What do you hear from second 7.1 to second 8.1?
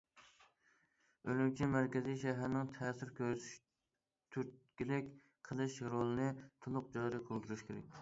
قىلدۇرۇش كېرەك.